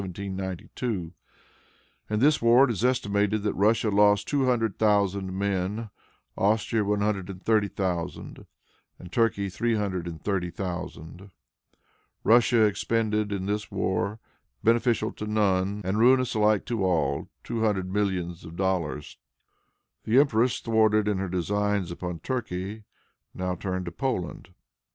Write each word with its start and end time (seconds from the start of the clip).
In 0.01 0.33
this 2.19 2.41
war 2.41 2.63
it 2.65 2.71
is 2.71 2.83
estimated 2.83 3.43
that 3.43 3.53
Russia 3.53 3.89
lost 3.91 4.27
two 4.27 4.45
hundred 4.47 4.79
thousand 4.79 5.31
men, 5.37 5.91
Austria 6.35 6.83
one 6.83 7.01
hundred 7.01 7.29
and 7.29 7.39
thirty 7.45 7.67
thousand, 7.67 8.47
and 8.97 9.11
Turkey 9.11 9.47
three 9.47 9.75
hundred 9.75 10.07
and 10.07 10.19
thirty 10.19 10.49
thousand. 10.49 11.29
Russia 12.23 12.63
expended 12.63 13.31
in 13.31 13.45
this 13.45 13.69
war, 13.69 14.19
beneficial 14.63 15.11
to 15.11 15.27
none 15.27 15.83
and 15.85 15.99
ruinous 15.99 16.33
alike 16.33 16.65
to 16.65 16.83
all, 16.83 17.29
two 17.43 17.61
hundred 17.61 17.87
millions 17.87 18.43
of 18.43 18.55
dollars. 18.55 19.19
The 20.05 20.19
empress, 20.19 20.61
thwarted 20.61 21.07
in 21.07 21.19
her 21.19 21.29
designs 21.29 21.91
upon 21.91 22.21
Turkey, 22.21 22.85
now 23.35 23.53
turned 23.53 23.85
to 23.85 23.91
Poland. 23.91 24.49